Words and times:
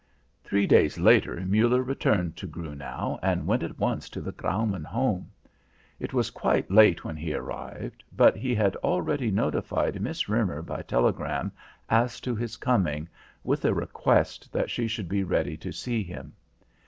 Three 0.43 0.65
days 0.65 0.97
later 0.97 1.39
Muller 1.45 1.83
returned 1.83 2.35
to 2.37 2.47
Grunau 2.47 3.19
and 3.21 3.45
went 3.45 3.61
at 3.61 3.77
once 3.77 4.09
to 4.09 4.19
the 4.19 4.31
Graumann 4.31 4.83
home. 4.83 5.29
It 5.99 6.11
was 6.11 6.31
quite 6.31 6.71
late 6.71 7.05
when 7.05 7.15
he 7.15 7.35
arrived, 7.35 8.03
but 8.11 8.35
he 8.35 8.55
had 8.55 8.75
already 8.77 9.29
notified 9.29 10.01
Miss 10.01 10.27
Roemer 10.27 10.63
by 10.63 10.81
telegram 10.81 11.51
as 11.87 12.19
to 12.21 12.35
his 12.35 12.57
coming, 12.57 13.09
with 13.43 13.63
a 13.63 13.75
request 13.75 14.51
that 14.51 14.71
she 14.71 14.87
should 14.87 15.07
be 15.07 15.23
ready 15.23 15.55
to 15.57 15.71
see 15.71 16.01
him. 16.01 16.33